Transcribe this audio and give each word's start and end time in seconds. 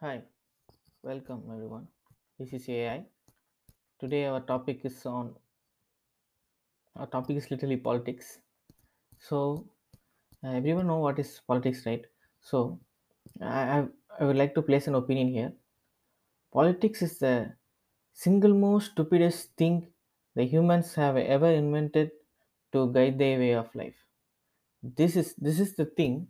Hi, 0.00 0.24
welcome 1.02 1.44
everyone. 1.52 1.88
This 2.38 2.52
is 2.54 2.68
AI. 2.68 3.06
Today 4.00 4.26
our 4.26 4.40
topic 4.40 4.84
is 4.84 5.06
on 5.06 5.36
our 6.96 7.06
topic 7.06 7.36
is 7.36 7.50
literally 7.50 7.76
politics. 7.76 8.40
So 9.18 9.68
uh, 10.44 10.48
everyone 10.50 10.86
know 10.88 10.98
what 10.98 11.18
is 11.18 11.40
politics, 11.46 11.86
right? 11.86 12.04
So 12.40 12.80
I, 13.40 13.62
I 13.80 13.88
I 14.20 14.24
would 14.24 14.36
like 14.36 14.54
to 14.56 14.62
place 14.62 14.88
an 14.88 14.96
opinion 14.96 15.28
here. 15.28 15.52
Politics 16.52 17.02
is 17.02 17.18
the 17.18 17.54
single 18.12 18.54
most 18.54 18.92
stupidest 18.92 19.56
thing 19.56 19.92
the 20.34 20.44
humans 20.44 20.94
have 20.94 21.16
ever 21.16 21.50
invented 21.50 22.10
to 22.72 22.92
guide 22.92 23.18
their 23.18 23.38
way 23.38 23.54
of 23.54 23.74
life. 23.74 23.96
This 24.82 25.16
is 25.16 25.34
this 25.36 25.60
is 25.60 25.76
the 25.76 25.86
thing. 25.86 26.28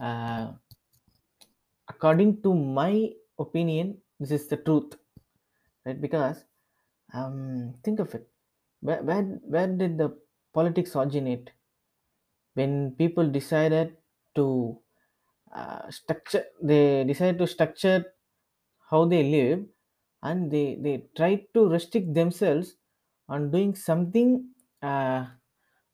Uh, 0.00 0.54
according 1.88 2.42
to 2.42 2.54
my 2.54 3.12
opinion, 3.38 4.00
this 4.20 4.30
is 4.30 4.48
the 4.48 4.56
truth, 4.58 4.96
right? 5.84 6.00
Because 6.00 6.44
um, 7.14 7.74
think 7.84 8.00
of 8.00 8.14
it 8.14 8.28
where, 8.80 9.02
where, 9.02 9.22
where 9.22 9.68
did 9.68 9.98
the 9.98 10.18
politics 10.54 10.96
originate 10.96 11.50
when 12.54 12.92
people 12.96 13.28
decided 13.30 13.96
to 14.34 14.78
uh, 15.52 15.90
structure 15.90 16.44
they 16.62 17.04
decided 17.04 17.38
to 17.38 17.46
structure 17.46 18.04
how 18.90 19.04
they 19.12 19.22
live 19.36 19.66
and 20.22 20.50
they 20.50 20.76
they 20.86 20.96
tried 21.16 21.42
to 21.54 21.68
restrict 21.68 22.12
themselves 22.14 22.76
on 23.28 23.50
doing 23.50 23.74
something 23.74 24.30
uh, 24.82 25.26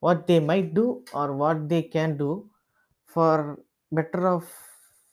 what 0.01 0.27
they 0.27 0.41
might 0.41 0.75
do 0.75 1.05
or 1.15 1.37
what 1.37 1.69
they 1.69 1.83
can 1.83 2.17
do 2.17 2.51
for 3.07 3.61
better 3.93 4.29
of 4.29 4.45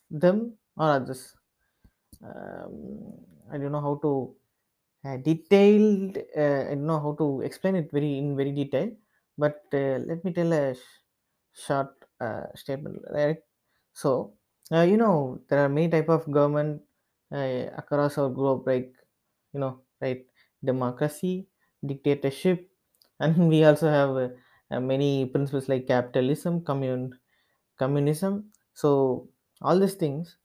them 0.09 0.57
or 0.79 0.89
others 0.97 1.35
um, 2.23 2.75
i 3.51 3.57
don't 3.57 3.71
know 3.75 3.81
how 3.87 3.95
to 4.05 4.11
uh, 5.05 5.17
detailed 5.29 6.17
uh, 6.43 6.61
i 6.69 6.73
don't 6.75 6.85
know 6.91 7.01
how 7.05 7.13
to 7.21 7.27
explain 7.49 7.75
it 7.81 7.89
very 7.97 8.11
in 8.21 8.35
very 8.41 8.51
detail 8.61 8.89
but 9.37 9.59
uh, 9.73 9.97
let 10.09 10.23
me 10.25 10.31
tell 10.33 10.51
a 10.53 10.75
sh- 10.75 10.99
short 11.53 11.91
uh, 12.19 12.45
statement 12.55 12.97
right? 13.11 13.39
So 13.93 14.35
uh, 14.71 14.81
you 14.91 14.97
know 14.97 15.41
there 15.49 15.59
are 15.65 15.69
many 15.69 15.89
type 15.89 16.09
of 16.09 16.29
government 16.31 16.83
uh, 17.31 17.71
across 17.81 18.17
our 18.17 18.29
globe 18.29 18.67
like 18.67 18.93
you 19.53 19.59
know 19.59 19.81
right 20.01 20.25
democracy 20.63 21.47
dictatorship 21.85 22.69
and 23.19 23.49
we 23.49 23.63
also 23.63 23.89
have 23.89 24.33
many 24.83 25.25
principles 25.25 25.69
like 25.69 25.87
capitalism 25.87 26.63
commun 26.63 27.17
communism. 27.77 28.51
So 28.73 29.29
all 29.61 29.79
these 29.79 29.95
things 29.95 30.38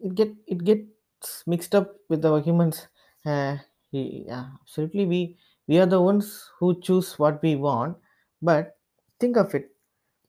it 0.00 0.14
get 0.14 0.30
it 0.46 0.64
gets 0.64 1.44
mixed 1.46 1.74
up 1.74 1.96
with 2.08 2.24
our 2.24 2.40
humans. 2.40 2.88
Uh, 3.24 3.58
he- 3.90 4.24
yeah, 4.26 4.50
absolutely. 4.62 5.06
We 5.06 5.38
we 5.68 5.78
are 5.80 5.86
the 5.86 6.00
ones 6.00 6.50
who 6.58 6.80
choose 6.80 7.18
what 7.18 7.42
we 7.42 7.56
want 7.56 7.98
but 8.42 8.78
think 9.20 9.36
of 9.36 9.54
it. 9.54 9.70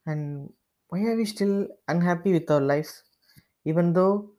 And 0.06 0.54
why 0.90 1.02
are 1.04 1.16
we 1.16 1.26
still 1.26 1.68
unhappy 1.88 2.34
with 2.34 2.50
our 2.52 2.62
lives? 2.62 3.04
Even 3.66 3.94
though 3.94 4.32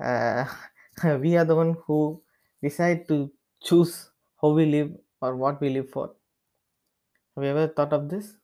uh, 0.00 0.44
we 1.20 1.36
are 1.36 1.44
the 1.44 1.56
one 1.56 1.76
who 1.86 2.22
decide 2.62 3.08
to 3.08 3.32
choose 3.62 4.10
how 4.40 4.50
we 4.52 4.66
live 4.66 4.96
or 5.20 5.36
what 5.36 5.60
we 5.60 5.70
live 5.70 5.90
for. 5.90 6.14
Have 7.34 7.44
you 7.44 7.50
ever 7.50 7.68
thought 7.68 7.92
of 7.92 8.08
this? 8.08 8.38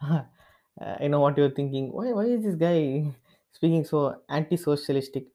Uh, 0.80 0.96
I 1.00 1.08
know 1.08 1.20
what 1.20 1.36
you're 1.36 1.50
thinking. 1.50 1.92
Why, 1.92 2.12
why 2.12 2.24
is 2.24 2.42
this 2.42 2.54
guy 2.54 3.12
speaking 3.52 3.84
so 3.84 4.22
anti-socialistic? 4.28 5.26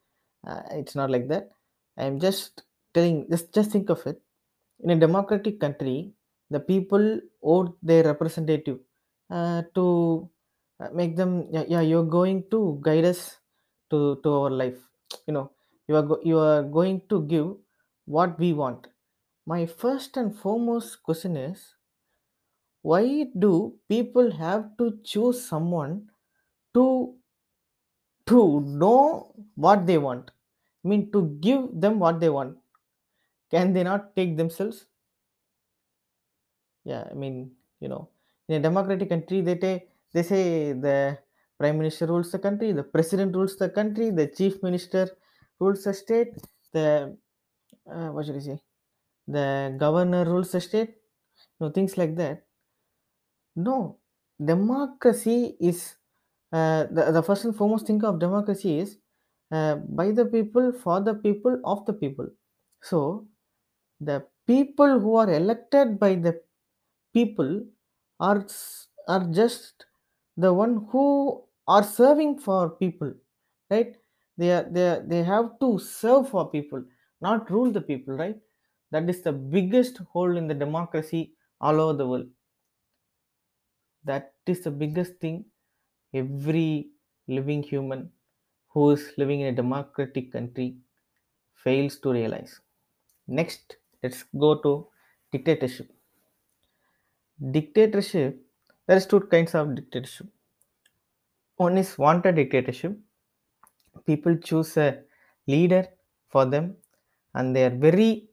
Uh, 0.45 0.61
it's 0.71 0.95
not 0.95 1.09
like 1.09 1.27
that. 1.30 1.52
I'm 1.97 2.19
just 2.19 2.63
telling. 2.94 3.27
Just 3.30 3.53
just 3.53 3.72
think 3.72 3.89
of 3.89 4.05
it. 4.07 4.22
In 4.83 4.89
a 4.91 4.99
democratic 4.99 5.59
country, 5.59 6.13
the 6.49 6.59
people 6.59 7.19
vote 7.44 7.78
their 7.81 8.03
representative 8.03 8.79
uh, 9.29 9.63
to 9.75 10.29
uh, 10.79 10.90
make 10.94 11.16
them. 11.16 11.47
Yeah, 11.51 11.66
yeah, 11.67 11.81
you're 11.81 12.06
going 12.19 12.50
to 12.51 12.79
guide 12.81 13.06
us 13.06 13.40
to 13.91 14.19
to 14.23 14.29
our 14.41 14.50
life. 14.51 14.79
You 15.28 15.34
know, 15.34 15.51
you 15.88 15.95
are 15.95 16.03
go, 16.03 16.19
you 16.23 16.40
are 16.40 16.63
going 16.63 17.01
to 17.09 17.23
give 17.25 17.56
what 18.06 18.38
we 18.40 18.53
want. 18.53 18.88
My 19.45 19.66
first 19.66 20.17
and 20.17 20.35
foremost 20.38 21.03
question 21.03 21.38
is 21.38 21.75
why 22.90 23.25
do 23.44 23.78
people 23.90 24.31
have 24.41 24.78
to 24.78 24.85
choose 25.03 25.40
someone 25.45 26.09
to 26.75 26.85
to 28.28 28.62
know 28.62 29.34
what 29.56 29.86
they 29.86 29.97
want. 29.97 30.31
I 30.84 30.88
mean 30.88 31.12
to 31.12 31.28
give 31.41 31.69
them 31.74 32.00
what 32.00 32.19
they 32.19 32.30
want. 32.30 32.58
Can 33.52 33.74
they 33.74 33.84
not 33.84 34.16
take 34.16 34.38
themselves? 34.38 34.88
Yeah 36.91 37.03
i 37.12 37.16
mean 37.22 37.35
you 37.81 37.88
know 37.91 38.09
in 38.47 38.56
a 38.59 38.62
democratic 38.68 39.09
country 39.14 39.41
they 39.41 39.56
take 39.66 39.84
they 40.14 40.24
say 40.24 40.74
the 40.74 41.18
prime 41.59 41.78
minister 41.81 42.06
rules 42.12 42.31
the 42.31 42.40
country 42.47 42.72
the 42.80 42.84
president 42.96 43.35
rules 43.35 43.56
the 43.58 43.69
country 43.80 44.09
the 44.19 44.28
chief 44.38 44.62
minister 44.68 45.03
rules 45.59 45.84
the 45.84 45.94
state 45.94 46.31
the 46.74 47.18
uh, 47.96 48.09
what 48.12 48.25
should 48.25 48.38
i 48.38 48.40
say? 48.40 48.59
The 49.28 49.75
governor 49.80 50.25
rules 50.25 50.52
the 50.53 50.62
state. 50.62 50.91
You 51.59 51.68
know 51.68 51.72
things 51.72 51.97
like 51.97 52.16
that. 52.18 52.46
No 53.58 54.00
democracy 54.40 55.58
is 55.59 55.97
uh, 56.57 56.81
the, 56.97 57.11
the 57.17 57.23
first 57.23 57.45
and 57.45 57.55
foremost 57.55 57.88
thing 57.88 58.03
of 58.03 58.19
democracy 58.19 58.79
is 58.79 58.97
uh, 59.51 59.75
by 60.01 60.11
the 60.11 60.25
people 60.25 60.71
for 60.83 61.01
the 61.01 61.16
people 61.16 61.59
of 61.66 61.85
the 61.85 61.93
people. 61.93 62.27
So 62.81 63.27
the 63.99 64.25
people 64.47 64.99
who 64.99 65.16
are 65.16 65.29
elected 65.31 65.99
by 65.99 66.16
the 66.16 66.41
people 67.13 67.51
are 68.19 68.45
are 69.07 69.23
just 69.39 69.85
the 70.38 70.53
one 70.53 70.88
who 70.91 71.07
are 71.67 71.83
serving 71.83 72.38
for 72.39 72.69
people 72.72 73.13
right? 73.69 73.95
They 74.37 74.51
are 74.51 74.67
they 74.69 74.87
are, 74.89 75.01
they 75.13 75.23
have 75.23 75.59
to 75.61 75.79
serve 75.79 76.29
for 76.29 76.49
people 76.49 76.83
not 77.22 77.49
rule 77.51 77.72
the 77.72 77.81
people 77.81 78.16
right? 78.16 78.37
That 78.91 79.09
is 79.09 79.22
the 79.23 79.31
biggest 79.33 79.97
hole 80.13 80.37
in 80.37 80.47
the 80.47 80.53
democracy 80.53 81.33
all 81.61 81.79
over 81.81 81.97
the 81.97 82.07
world. 82.07 82.27
That 84.05 84.33
is 84.47 84.61
the 84.63 84.72
biggest 84.72 85.16
thing 85.19 85.45
every 86.22 86.92
living 87.28 87.64
human 87.64 88.12
who 88.70 88.92
is 88.92 89.03
living 89.18 89.42
in 89.42 89.48
a 89.53 89.58
democratic 89.62 90.31
country 90.31 90.78
fails 91.64 92.00
to 92.00 92.12
realize. 92.12 92.62
Next, 93.28 93.78
let's 94.03 94.24
go 94.46 94.62
to 94.62 94.88
dictatorship. 95.31 95.92
Dictatorship, 97.52 98.46
there 98.88 98.98
is 98.98 99.06
two 99.06 99.22
kinds 99.22 99.56
of 99.56 99.74
dictatorship. 99.74 100.28
One 101.58 101.78
is 101.78 101.98
wanted 101.98 102.36
dictatorship. 102.36 102.97
People 104.06 104.38
choose 104.38 104.78
a 104.78 105.03
leader 105.47 105.86
for 106.30 106.46
them 106.46 106.78
and 107.34 107.53
they 107.56 107.66
are 107.66 107.70
very 107.76 108.30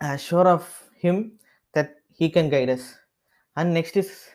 uh, 0.00 0.16
sure 0.16 0.46
of 0.48 0.90
him 0.96 1.38
that 1.72 1.96
he 2.12 2.30
can 2.30 2.48
guide 2.48 2.70
us. 2.70 2.94
And 3.56 3.74
next 3.74 3.96
is 3.96 4.30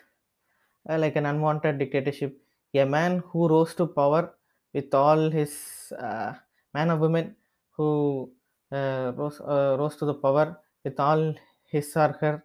uh, 0.88 0.98
like 0.98 1.16
an 1.16 1.26
unwanted 1.26 1.78
dictatorship. 1.78 2.40
A 2.74 2.84
man 2.84 3.18
who 3.18 3.48
rose 3.48 3.74
to 3.74 3.86
power 3.86 4.34
with 4.72 4.92
all 4.94 5.30
his 5.30 5.92
uh, 5.98 6.34
man 6.72 6.90
or 6.90 6.96
women 6.98 7.36
who 7.70 8.32
uh, 8.70 9.12
rose, 9.16 9.40
uh, 9.40 9.76
rose 9.78 9.96
to 9.96 10.04
the 10.04 10.14
power 10.14 10.60
with 10.84 10.98
all 11.00 11.34
his 11.64 11.96
or 11.96 12.12
her 12.20 12.44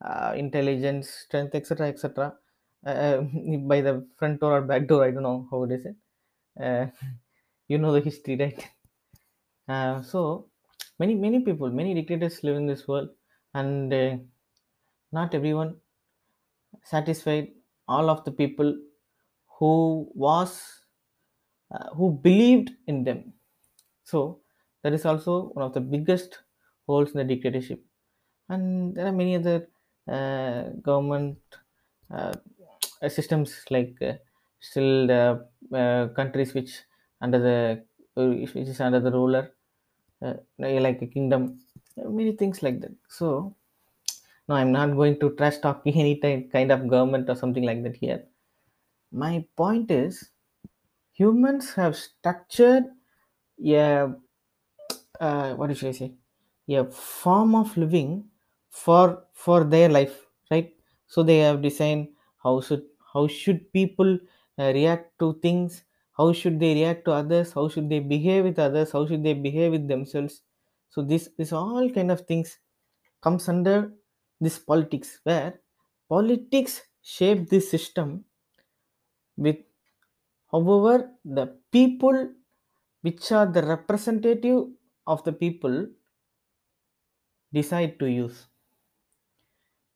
uh, 0.00 0.34
intelligence, 0.36 1.10
strength, 1.10 1.54
etc., 1.54 1.88
etc. 1.88 2.36
Uh, 2.84 3.20
by 3.70 3.80
the 3.80 4.06
front 4.16 4.40
door 4.40 4.58
or 4.58 4.62
back 4.62 4.86
door, 4.86 5.04
I 5.04 5.10
don't 5.10 5.22
know 5.22 5.46
how 5.50 5.64
it 5.64 5.72
is. 5.72 5.86
You 7.68 7.78
know 7.78 7.92
the 7.92 8.00
history, 8.00 8.36
right? 8.36 8.68
So 10.04 10.50
many 10.98 11.14
many 11.14 11.40
people, 11.44 11.70
many 11.70 11.94
dictators 11.94 12.42
live 12.44 12.56
in 12.56 12.66
this 12.66 12.86
world, 12.88 13.10
and 13.54 13.90
not 15.12 15.34
everyone 15.34 15.80
satisfied 16.82 17.54
all 17.90 18.10
of 18.14 18.24
the 18.26 18.32
people 18.32 18.70
who 19.58 19.74
was 20.14 20.52
uh, 21.70 21.88
who 21.94 22.12
believed 22.12 22.70
in 22.86 23.04
them. 23.04 23.34
So 24.04 24.42
that 24.82 24.92
is 24.92 25.04
also 25.06 25.48
one 25.50 25.64
of 25.64 25.74
the 25.74 25.80
biggest 25.80 26.40
holes 26.86 27.12
in 27.12 27.18
the 27.18 27.24
dictatorship. 27.34 27.84
And 28.48 28.94
there 28.94 29.06
are 29.06 29.12
many 29.12 29.36
other 29.36 29.68
uh, 30.08 30.70
government 30.88 31.38
uh, 32.10 32.34
systems 33.08 33.64
like 33.70 34.00
uh, 34.02 34.14
still 34.60 35.06
the 35.06 35.48
uh, 35.72 36.08
countries 36.14 36.54
which 36.54 36.82
under 37.20 37.38
the 37.38 37.86
uh, 38.16 38.26
which 38.54 38.68
is 38.74 38.80
under 38.80 39.00
the 39.00 39.12
ruler 39.12 39.52
like 40.58 41.02
a 41.02 41.06
kingdom 41.06 41.60
many 41.96 42.32
things 42.32 42.62
like 42.62 42.80
that. 42.80 42.92
So 43.08 43.56
no 44.50 44.54
i'm 44.60 44.72
not 44.76 44.90
going 44.98 45.14
to 45.20 45.28
trash 45.38 45.58
talk 45.64 45.80
any 46.02 46.14
kind 46.56 46.72
of 46.76 46.86
government 46.94 47.30
or 47.30 47.36
something 47.42 47.64
like 47.70 47.82
that 47.86 47.96
here 48.04 48.20
my 49.24 49.34
point 49.62 49.90
is 49.90 50.30
humans 51.22 51.74
have 51.74 51.96
structured 51.96 52.84
yeah 53.58 54.08
uh, 55.20 55.54
what 55.54 55.76
should 55.76 55.88
I 55.88 55.92
say? 55.92 56.12
A 56.68 56.84
form 56.84 57.54
of 57.54 57.76
living 57.76 58.30
for 58.68 59.24
for 59.32 59.64
their 59.64 59.88
life, 59.88 60.26
right? 60.50 60.72
So 61.08 61.22
they 61.22 61.38
have 61.38 61.62
designed 61.62 62.08
how 62.42 62.60
should 62.60 62.84
how 63.12 63.26
should 63.26 63.72
people 63.72 64.18
uh, 64.58 64.70
react 64.72 65.18
to 65.18 65.34
things? 65.42 65.82
How 66.16 66.32
should 66.32 66.60
they 66.60 66.74
react 66.74 67.04
to 67.06 67.12
others? 67.12 67.52
How 67.52 67.68
should 67.68 67.88
they 67.88 67.98
behave 67.98 68.44
with 68.44 68.58
others? 68.58 68.92
How 68.92 69.06
should 69.06 69.24
they 69.24 69.34
behave 69.34 69.72
with 69.72 69.88
themselves? 69.88 70.42
So 70.90 71.02
this 71.02 71.28
this 71.36 71.52
all 71.52 71.90
kind 71.90 72.10
of 72.12 72.20
things 72.22 72.58
comes 73.22 73.48
under 73.48 73.92
this 74.40 74.58
politics, 74.58 75.20
where 75.24 75.60
politics 76.08 76.82
shape 77.02 77.48
this 77.48 77.70
system 77.70 78.24
with 79.36 79.58
however 80.52 81.12
the 81.24 81.46
people 81.72 82.34
which 83.02 83.32
are 83.32 83.46
the 83.46 83.62
representative 83.62 84.68
of 85.06 85.24
the 85.24 85.32
people 85.32 85.88
decide 87.52 87.98
to 88.00 88.06
use. 88.06 88.48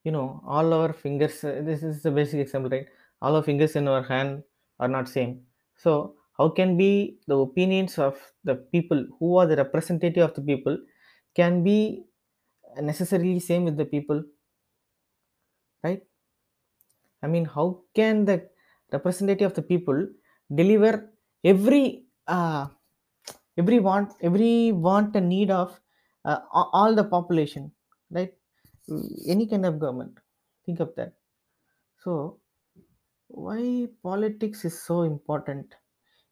You 0.05 0.13
know 0.13 0.41
all 0.45 0.73
our 0.75 0.93
fingers 0.93 1.43
uh, 1.45 1.63
this 1.65 1.83
is 1.83 2.03
the 2.03 2.11
basic 2.11 2.41
example 2.41 2.71
right? 2.71 2.87
All 3.23 3.37
our 3.37 3.43
fingers 3.43 3.75
in 3.77 3.89
our 3.89 4.03
hand 4.03 4.45
are 4.79 4.89
not 4.89 5.09
same. 5.09 5.47
So 5.77 6.17
how 6.39 6.49
can 6.51 6.77
be 6.77 7.19
the 7.27 7.37
opinions 7.39 7.99
of 7.99 8.21
the 8.45 8.57
people 8.57 9.07
who 9.19 9.37
are 9.37 9.47
the 9.47 9.57
representative 9.57 10.23
of 10.29 10.35
the 10.35 10.43
people 10.43 10.77
can 11.35 11.63
be 11.65 12.05
necessarily 12.81 13.41
same 13.41 13.65
with 13.65 13.77
the 13.77 13.87
people 13.87 14.25
right? 15.85 16.05
I 17.23 17.27
mean 17.27 17.45
how 17.45 17.85
can 17.95 18.25
the 18.25 18.51
representative 18.93 19.47
of 19.51 19.55
the 19.55 19.63
people 19.63 19.99
deliver 20.55 21.13
every 21.43 22.07
uh, 22.27 22.69
every 23.59 23.79
want 23.81 24.15
every 24.21 24.73
want 24.73 25.17
and 25.17 25.29
need 25.29 25.51
of 25.51 25.81
uh, 26.25 26.41
all 26.53 26.95
the 26.95 27.05
population 27.05 27.73
right? 28.11 28.35
Any 29.27 29.47
kind 29.47 29.67
of 29.67 29.79
government 29.81 30.19
think 30.67 30.81
of 30.81 30.95
that. 30.97 31.15
So 31.99 32.41
why 33.29 33.89
politics 34.03 34.65
is 34.65 34.81
so 34.81 35.03
important? 35.03 35.77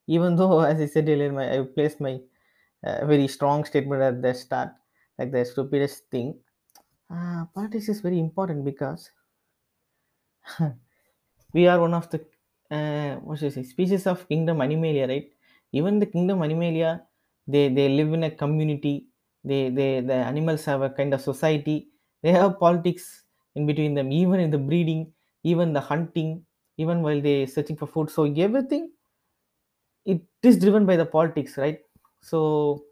Even 0.09 0.37
though 0.37 0.61
as 0.73 0.81
i 0.81 0.87
said 0.87 1.09
earlier 1.09 1.33
my, 1.33 1.47
i 1.59 1.63
placed 1.65 2.01
my 2.01 2.21
uh, 2.85 3.07
very 3.07 3.29
strong 3.29 3.65
statement 3.65 4.03
at 4.03 4.23
the 4.23 4.35
start 4.35 4.71
like 5.19 5.33
the 5.33 5.45
stupidest 5.45 6.11
thing. 6.11 6.41
Uh, 7.11 7.47
politics 7.55 7.89
is 7.89 8.01
very 8.01 8.19
important 8.19 8.65
because 8.65 9.11
we 11.55 11.67
are 11.69 11.81
one 11.81 11.95
of 11.95 12.09
the 12.11 12.19
uh, 12.71 13.17
what 13.21 13.39
should 13.39 13.53
I 13.53 13.55
say 13.57 13.63
species 13.65 14.07
of 14.07 14.29
kingdom 14.29 14.59
animalia, 14.63 15.07
right? 15.09 15.29
Even 15.73 15.99
the 15.99 16.07
kingdom 16.07 16.41
animalia, 16.43 17.07
they 17.47 17.69
they 17.69 17.89
live 17.89 18.13
in 18.15 18.25
a 18.25 18.31
community. 18.31 19.09
They 19.45 19.71
they 19.71 20.01
the 20.01 20.15
animals 20.33 20.65
have 20.67 20.83
a 20.83 20.91
kind 20.91 21.15
of 21.15 21.21
society. 21.21 21.79
They 22.23 22.33
have 22.33 22.59
politics 22.59 23.25
in 23.55 23.67
between 23.67 23.95
them, 23.95 24.13
even 24.13 24.41
in 24.41 24.51
the 24.51 24.59
breeding, 24.59 25.13
even 25.45 25.73
the 25.73 25.81
hunting, 25.81 26.47
even 26.79 27.03
while 27.03 27.21
they 27.21 27.47
searching 27.47 27.77
for 27.77 27.87
food. 27.87 28.11
So 28.11 28.25
everything 28.25 28.93
it 30.05 30.23
is 30.43 30.59
driven 30.59 30.87
by 30.87 30.97
the 30.97 31.07
politics, 31.07 31.57
right? 31.57 31.81
So 32.21 32.85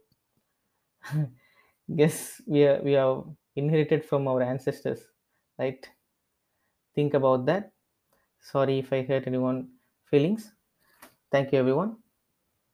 guess 1.97 2.41
we 2.47 2.65
are 2.67 2.83
we 2.83 2.93
have 2.93 3.25
inherited 3.57 4.05
from 4.05 4.29
our 4.29 4.43
ancestors, 4.43 5.01
right? 5.59 5.89
Think 6.95 7.15
about 7.15 7.47
that. 7.47 7.73
Sorry 8.41 8.79
if 8.81 8.93
I 8.93 9.03
hurt 9.03 9.27
anyone 9.27 9.73
feelings. 10.05 10.55
Thank 11.31 11.53
you, 11.53 11.59
everyone. 11.59 12.03